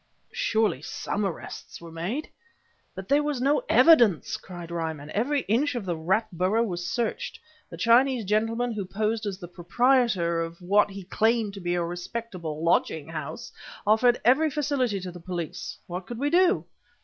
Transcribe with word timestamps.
"Surely 0.33 0.81
some 0.81 1.23
arrests 1.23 1.79
were 1.79 1.91
made?" 1.91 2.27
"But 2.95 3.07
there 3.07 3.21
was 3.21 3.39
no 3.39 3.61
evidence!" 3.69 4.35
cried 4.35 4.71
Ryman. 4.71 5.11
"Every 5.11 5.41
inch 5.41 5.75
of 5.75 5.85
the 5.85 5.95
rat 5.95 6.25
burrow 6.33 6.63
was 6.63 6.83
searched. 6.87 7.39
The 7.69 7.77
Chinese 7.77 8.25
gentleman 8.25 8.71
who 8.71 8.83
posed 8.83 9.27
as 9.27 9.37
the 9.37 9.47
proprietor 9.47 10.41
of 10.41 10.59
what 10.59 10.89
he 10.89 11.03
claimed 11.03 11.53
to 11.53 11.61
be 11.61 11.75
a 11.75 11.83
respectable 11.83 12.63
lodging 12.63 13.09
house 13.09 13.51
offered 13.85 14.19
every 14.25 14.49
facility 14.49 14.99
to 15.01 15.11
the 15.11 15.19
police. 15.19 15.77
What 15.85 16.07
could 16.07 16.17
we 16.17 16.31
do?" 16.31 16.65